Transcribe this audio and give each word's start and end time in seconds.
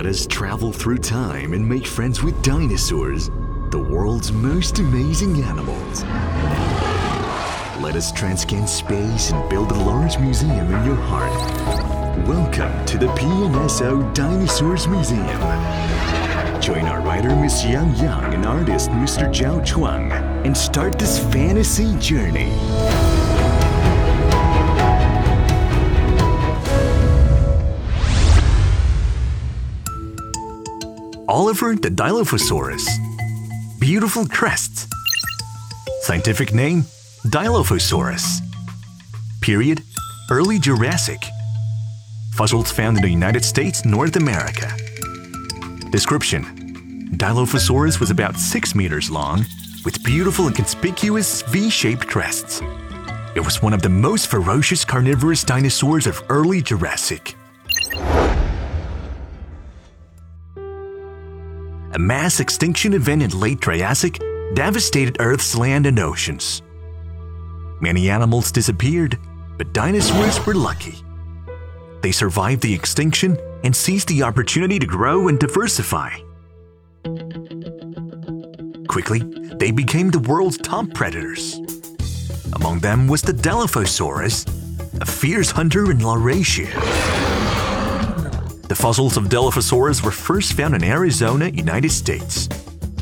Let 0.00 0.08
us 0.08 0.26
travel 0.26 0.72
through 0.72 0.96
time 0.96 1.52
and 1.52 1.68
make 1.68 1.86
friends 1.86 2.22
with 2.22 2.42
dinosaurs, 2.42 3.28
the 3.68 3.78
world's 3.78 4.32
most 4.32 4.78
amazing 4.78 5.42
animals. 5.42 6.04
Let 7.82 7.96
us 7.96 8.10
transcend 8.10 8.66
space 8.66 9.30
and 9.30 9.46
build 9.50 9.72
a 9.72 9.74
large 9.74 10.18
museum 10.18 10.72
in 10.72 10.86
your 10.86 10.96
heart. 10.96 11.30
Welcome 12.26 12.86
to 12.86 12.96
the 12.96 13.08
PNSO 13.08 14.14
Dinosaurs 14.14 14.88
Museum. 14.88 15.38
Join 16.62 16.86
our 16.86 17.02
writer 17.02 17.36
Miss 17.36 17.62
Yang 17.62 17.96
Yang 17.96 18.32
and 18.32 18.46
artist 18.46 18.88
Mr. 18.92 19.28
Zhao 19.28 19.62
Chuang 19.66 20.10
and 20.46 20.56
start 20.56 20.98
this 20.98 21.18
fantasy 21.30 21.94
journey. 21.98 22.54
Oliver 31.40 31.74
the 31.74 31.88
Dilophosaurus. 31.88 32.86
Beautiful 33.80 34.26
crests. 34.26 34.86
Scientific 36.02 36.52
name 36.52 36.82
Dilophosaurus. 37.28 38.40
Period 39.40 39.80
Early 40.30 40.58
Jurassic. 40.58 41.22
Fossils 42.34 42.70
found 42.70 42.98
in 42.98 43.02
the 43.02 43.08
United 43.08 43.42
States, 43.42 43.86
North 43.86 44.16
America. 44.16 44.70
Description 45.88 46.44
Dilophosaurus 47.16 48.00
was 48.00 48.10
about 48.10 48.36
6 48.36 48.74
meters 48.74 49.10
long, 49.10 49.46
with 49.86 50.04
beautiful 50.04 50.46
and 50.46 50.54
conspicuous 50.54 51.40
V 51.40 51.70
shaped 51.70 52.06
crests. 52.06 52.60
It 53.34 53.40
was 53.40 53.62
one 53.62 53.72
of 53.72 53.80
the 53.80 53.88
most 53.88 54.26
ferocious 54.26 54.84
carnivorous 54.84 55.42
dinosaurs 55.42 56.06
of 56.06 56.22
early 56.28 56.60
Jurassic. 56.60 57.34
A 61.92 61.98
mass 61.98 62.38
extinction 62.38 62.92
event 62.94 63.20
in 63.20 63.30
late 63.40 63.60
Triassic 63.60 64.20
devastated 64.54 65.16
Earth's 65.18 65.56
land 65.56 65.86
and 65.86 65.98
oceans. 65.98 66.62
Many 67.80 68.08
animals 68.08 68.52
disappeared, 68.52 69.18
but 69.58 69.72
dinosaurs 69.72 70.44
were 70.46 70.54
lucky. 70.54 70.94
They 72.02 72.12
survived 72.12 72.62
the 72.62 72.72
extinction 72.72 73.36
and 73.64 73.74
seized 73.74 74.08
the 74.08 74.22
opportunity 74.22 74.78
to 74.78 74.86
grow 74.86 75.26
and 75.26 75.38
diversify. 75.40 76.10
Quickly, 78.86 79.20
they 79.58 79.72
became 79.72 80.10
the 80.10 80.20
world's 80.20 80.58
top 80.58 80.94
predators. 80.94 81.58
Among 82.52 82.78
them 82.78 83.08
was 83.08 83.22
the 83.22 83.32
Dilophosaurus, 83.32 84.46
a 85.00 85.04
fierce 85.04 85.50
hunter 85.50 85.90
in 85.90 85.98
Laurasia. 85.98 86.70
The 88.70 88.76
fossils 88.76 89.16
of 89.16 89.24
Dilophosaurus 89.24 90.04
were 90.04 90.12
first 90.12 90.52
found 90.52 90.76
in 90.76 90.84
Arizona, 90.84 91.48
United 91.48 91.90
States. 91.90 92.46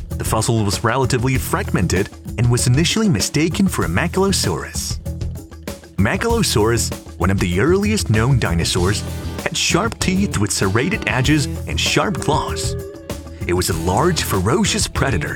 The 0.09 0.25
fossil 0.25 0.65
was 0.65 0.83
relatively 0.83 1.37
fragmented 1.37 2.09
and 2.39 2.51
was 2.51 2.67
initially 2.67 3.07
mistaken 3.07 3.69
for 3.69 3.85
a 3.85 3.87
Megalosaurus. 3.87 4.99
Megalosaurus, 5.97 7.19
one 7.19 7.29
of 7.29 7.39
the 7.39 7.61
earliest 7.61 8.09
known 8.09 8.39
dinosaurs, 8.39 9.03
had 9.43 9.55
sharp 9.55 9.99
teeth 9.99 10.39
with 10.39 10.51
serrated 10.51 11.07
edges 11.07 11.45
and 11.69 11.79
sharp 11.79 12.19
claws. 12.19 12.73
It 13.47 13.53
was 13.53 13.69
a 13.69 13.77
large, 13.81 14.23
ferocious 14.23 14.89
predator. 14.89 15.35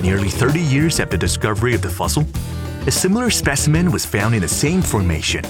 Nearly 0.00 0.30
30 0.30 0.60
years 0.60 0.98
after 0.98 1.18
the 1.18 1.26
discovery 1.26 1.74
of 1.74 1.82
the 1.82 1.90
fossil, 1.90 2.24
a 2.86 2.90
similar 2.90 3.28
specimen 3.28 3.90
was 3.90 4.06
found 4.06 4.34
in 4.34 4.40
the 4.40 4.48
same 4.48 4.80
formation. 4.80 5.44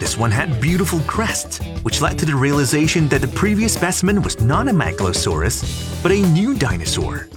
This 0.00 0.18
one 0.18 0.30
had 0.30 0.60
beautiful 0.60 1.00
crests, 1.00 1.58
which 1.82 2.00
led 2.00 2.18
to 2.18 2.26
the 2.26 2.34
realization 2.34 3.08
that 3.08 3.20
the 3.20 3.28
previous 3.28 3.74
specimen 3.74 4.22
was 4.22 4.40
not 4.40 4.68
a 4.68 4.72
Megalosaurus, 4.72 6.02
but 6.02 6.12
a 6.12 6.20
new 6.20 6.54
dinosaur. 6.54 7.28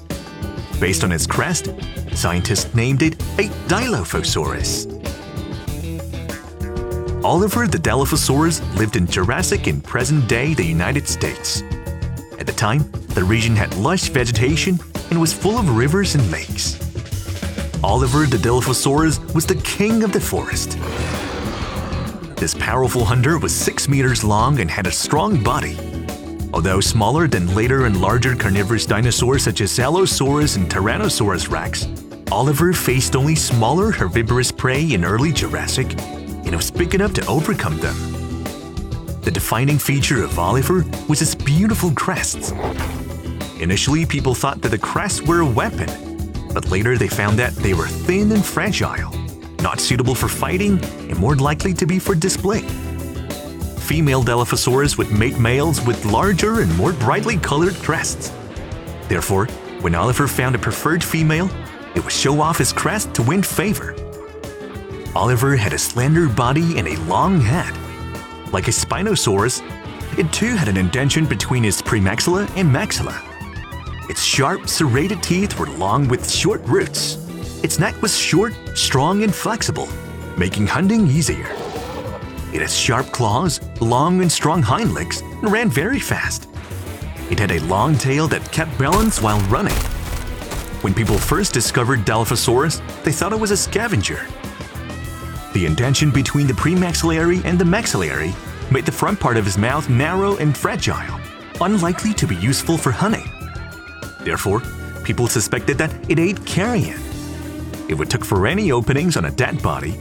Based 0.80 1.03
on 1.03 1.11
its 1.11 1.25
crest, 1.25 1.69
scientists 2.14 2.73
named 2.76 3.02
it 3.02 3.14
a 3.39 3.49
Dilophosaurus. 3.67 4.93
Oliver 7.23 7.67
the 7.67 7.77
Dilophosaurus 7.77 8.61
lived 8.77 8.95
in 8.95 9.08
Jurassic 9.08 9.67
in 9.67 9.81
present-day 9.81 10.54
the 10.54 10.65
United 10.65 11.08
States. 11.08 11.61
At 12.39 12.45
the 12.45 12.54
time, 12.54 12.89
the 13.10 13.23
region 13.23 13.55
had 13.55 13.76
lush 13.76 14.10
vegetation 14.10 14.80
and 15.10 15.20
was 15.20 15.33
full 15.33 15.58
of 15.58 15.77
rivers 15.77 16.15
and 16.15 16.31
lakes. 16.31 16.76
Oliver 17.83 18.26
the 18.26 18.37
Dilophosaurus 18.37 19.33
was 19.33 19.45
the 19.45 19.55
king 19.55 20.04
of 20.04 20.11
the 20.11 20.21
forest. 20.21 20.77
This 22.37 22.53
powerful 22.53 23.03
hunter 23.03 23.39
was 23.39 23.53
6 23.53 23.89
meters 23.89 24.23
long 24.23 24.59
and 24.59 24.70
had 24.70 24.86
a 24.86 24.92
strong 24.92 25.43
body. 25.43 25.75
Although 26.53 26.80
smaller 26.80 27.27
than 27.27 27.55
later 27.55 27.86
and 27.86 27.99
larger 27.99 28.36
carnivorous 28.36 28.86
dinosaurs 28.86 29.43
such 29.43 29.59
as 29.61 29.80
Allosaurus 29.80 30.55
and 30.55 30.70
Tyrannosaurus 30.70 31.49
rex, 31.49 31.87
Oliver 32.31 32.73
faced 32.73 33.15
only 33.15 33.33
smaller 33.33 33.92
herbivorous 33.92 34.52
prey 34.52 34.93
in 34.93 35.03
early 35.03 35.31
Jurassic 35.31 35.99
and 35.99 36.55
was 36.55 36.70
big 36.70 36.93
enough 36.93 37.14
to 37.15 37.25
overcome 37.25 37.80
them. 37.80 37.95
The 39.21 39.31
defining 39.31 39.80
feature 39.80 40.23
of 40.23 40.37
Oliver 40.37 40.86
was 41.09 41.19
his 41.19 41.33
beautiful 41.33 41.92
crests. 41.92 42.52
Initially, 43.59 44.05
people 44.05 44.36
thought 44.36 44.61
that 44.61 44.69
the 44.69 44.77
crests 44.77 45.23
were 45.23 45.42
a 45.42 45.45
weapon, 45.45 45.89
but 46.54 46.69
later 46.69 46.99
they 46.99 47.08
found 47.08 47.39
that 47.39 47.55
they 47.55 47.73
were 47.73 47.87
thin 47.87 48.31
and 48.31 48.45
fragile, 48.45 49.11
not 49.61 49.79
suitable 49.79 50.15
for 50.15 50.27
fighting, 50.27 50.83
and 51.09 51.17
more 51.17 51.35
likely 51.35 51.73
to 51.73 51.85
be 51.85 51.99
for 51.99 52.15
display. 52.15 52.61
Female 53.79 54.21
Dilophosaurus 54.21 54.97
would 54.97 55.11
mate 55.11 55.39
males 55.39 55.81
with 55.85 56.03
larger 56.05 56.61
and 56.61 56.75
more 56.77 56.93
brightly 56.93 57.37
colored 57.37 57.75
crests. 57.75 58.31
Therefore, 59.07 59.45
when 59.81 59.95
Oliver 59.95 60.27
found 60.27 60.55
a 60.55 60.59
preferred 60.59 61.03
female, 61.03 61.49
it 61.95 62.03
would 62.03 62.11
show 62.11 62.41
off 62.41 62.57
his 62.57 62.73
crest 62.73 63.13
to 63.15 63.23
win 63.23 63.41
favor. 63.41 63.95
Oliver 65.15 65.55
had 65.55 65.73
a 65.73 65.79
slender 65.79 66.27
body 66.27 66.77
and 66.77 66.87
a 66.87 66.99
long 67.01 67.39
head. 67.39 67.73
Like 68.51 68.67
a 68.67 68.71
Spinosaurus, 68.71 69.61
it 70.17 70.31
too 70.33 70.55
had 70.55 70.67
an 70.67 70.77
indention 70.77 71.25
between 71.25 71.65
its 71.65 71.81
premaxilla 71.81 72.49
and 72.55 72.69
maxilla. 72.69 73.23
Its 74.09 74.23
sharp, 74.23 74.67
serrated 74.67 75.21
teeth 75.21 75.59
were 75.59 75.67
long 75.67 76.07
with 76.07 76.29
short 76.29 76.61
roots. 76.65 77.27
Its 77.63 77.79
neck 77.79 77.99
was 78.01 78.15
short, 78.15 78.53
strong, 78.75 79.23
and 79.23 79.33
flexible, 79.33 79.87
making 80.37 80.67
hunting 80.67 81.07
easier. 81.07 81.47
It 82.53 82.61
had 82.61 82.69
sharp 82.69 83.07
claws, 83.07 83.59
long 83.81 84.21
and 84.21 84.31
strong 84.31 84.61
hind 84.61 84.93
legs, 84.93 85.21
and 85.21 85.51
ran 85.51 85.69
very 85.69 85.99
fast. 85.99 86.47
It 87.31 87.39
had 87.39 87.51
a 87.51 87.59
long 87.61 87.97
tail 87.97 88.27
that 88.27 88.51
kept 88.51 88.77
balance 88.77 89.21
while 89.21 89.39
running. 89.49 89.75
When 90.81 90.93
people 90.93 91.17
first 91.17 91.53
discovered 91.53 92.05
Dilophosaurus, 92.05 92.81
they 93.03 93.11
thought 93.11 93.33
it 93.33 93.39
was 93.39 93.51
a 93.51 93.57
scavenger. 93.57 94.27
The 95.53 95.65
indention 95.65 96.11
between 96.11 96.45
the 96.45 96.53
premaxillary 96.53 97.43
and 97.43 97.57
the 97.57 97.65
maxillary 97.65 98.35
made 98.71 98.85
the 98.85 98.91
front 98.91 99.19
part 99.19 99.37
of 99.37 99.45
his 99.45 99.57
mouth 99.57 99.89
narrow 99.89 100.37
and 100.37 100.55
fragile, 100.55 101.19
unlikely 101.59 102.13
to 102.13 102.27
be 102.27 102.35
useful 102.35 102.77
for 102.77 102.91
hunting. 102.91 103.29
Therefore, 104.19 104.61
people 105.03 105.27
suspected 105.27 105.79
that 105.79 105.91
it 106.09 106.19
ate 106.19 106.45
carrion. 106.45 107.01
It 107.87 107.98
would 107.98 108.09
tuck 108.09 108.23
for 108.23 108.48
any 108.48 108.71
openings 108.71 109.15
on 109.15 109.25
a 109.25 109.31
dead 109.31 109.61
body, 109.61 109.98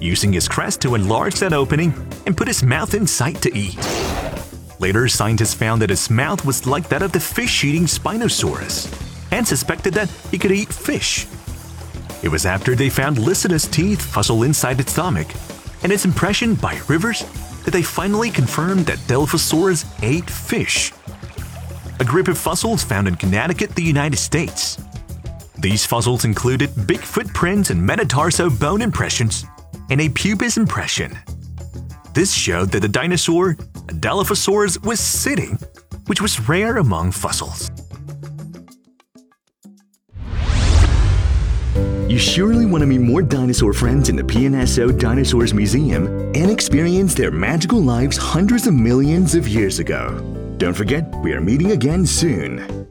using 0.00 0.32
his 0.32 0.48
crest 0.48 0.80
to 0.82 0.94
enlarge 0.94 1.38
that 1.40 1.52
opening 1.52 1.94
and 2.26 2.36
put 2.36 2.48
his 2.48 2.62
mouth 2.62 2.94
in 2.94 3.06
sight 3.06 3.40
to 3.42 3.56
eat. 3.56 3.78
Later, 4.80 5.06
scientists 5.08 5.54
found 5.54 5.82
that 5.82 5.90
his 5.90 6.10
mouth 6.10 6.44
was 6.44 6.66
like 6.66 6.88
that 6.88 7.02
of 7.02 7.12
the 7.12 7.20
fish-eating 7.20 7.84
Spinosaurus, 7.84 8.88
and 9.30 9.46
suspected 9.46 9.94
that 9.94 10.10
he 10.30 10.38
could 10.38 10.52
eat 10.52 10.72
fish. 10.72 11.26
It 12.22 12.28
was 12.28 12.46
after 12.46 12.74
they 12.74 12.90
found 12.90 13.18
Lycida's 13.18 13.66
teeth 13.66 14.02
fossil 14.02 14.42
inside 14.42 14.80
its 14.80 14.92
stomach 14.92 15.28
and 15.82 15.92
its 15.92 16.04
impression 16.04 16.54
by 16.54 16.80
rivers 16.88 17.24
that 17.64 17.70
they 17.70 17.82
finally 17.82 18.30
confirmed 18.30 18.86
that 18.86 18.98
Dilophosaurus 19.06 19.84
ate 20.02 20.28
fish. 20.28 20.92
A 22.00 22.04
group 22.04 22.28
of 22.28 22.38
fossils 22.38 22.82
found 22.82 23.06
in 23.06 23.14
Connecticut, 23.14 23.74
the 23.74 23.82
United 23.82 24.16
States. 24.16 24.78
These 25.60 25.84
fossils 25.84 26.24
included 26.24 26.70
big 26.86 27.00
footprints 27.00 27.68
and 27.68 27.86
metatarso 27.86 28.48
bone 28.58 28.80
impressions 28.80 29.44
and 29.90 30.00
a 30.00 30.08
pubis 30.08 30.56
impression. 30.56 31.18
This 32.14 32.32
showed 32.32 32.70
that 32.70 32.80
the 32.80 32.88
dinosaur, 32.88 33.56
Dilophosaurus, 33.88 34.82
was 34.86 35.00
sitting, 35.00 35.58
which 36.06 36.22
was 36.22 36.48
rare 36.48 36.78
among 36.78 37.12
fossils. 37.12 37.70
You 42.08 42.18
surely 42.18 42.64
want 42.64 42.80
to 42.80 42.86
meet 42.86 43.02
more 43.02 43.20
dinosaur 43.20 43.74
friends 43.74 44.08
in 44.08 44.16
the 44.16 44.22
PNSO 44.22 44.98
Dinosaurs 44.98 45.52
Museum 45.52 46.06
and 46.34 46.50
experience 46.50 47.12
their 47.12 47.30
magical 47.30 47.82
lives 47.82 48.16
hundreds 48.16 48.66
of 48.66 48.72
millions 48.72 49.34
of 49.34 49.46
years 49.46 49.78
ago. 49.78 50.18
Don't 50.56 50.74
forget, 50.74 51.14
we 51.16 51.34
are 51.34 51.40
meeting 51.42 51.72
again 51.72 52.06
soon. 52.06 52.88